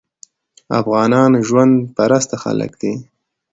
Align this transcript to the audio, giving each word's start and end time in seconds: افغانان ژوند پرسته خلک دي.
افغانان 0.79 1.31
ژوند 1.47 1.73
پرسته 1.95 2.35
خلک 2.43 2.71
دي. 2.81 2.93